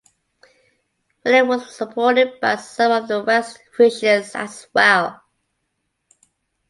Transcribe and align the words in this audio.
William 1.23 1.47
was 1.47 1.75
supported 1.75 2.39
by 2.41 2.55
some 2.55 2.91
of 2.91 3.07
the 3.07 3.23
West 3.23 3.59
Frisians 3.75 4.33
as 4.33 4.65
well. 4.73 5.21